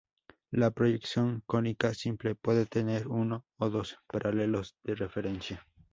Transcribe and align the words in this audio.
La 0.49 0.71
"proyección 0.71 1.43
cónica 1.45 1.93
simple" 1.93 2.33
puede 2.33 2.65
tener 2.65 3.07
uno 3.07 3.45
o 3.59 3.69
dos 3.69 3.99
paralelos 4.07 4.75
de 4.83 4.95
referencia. 4.95 5.63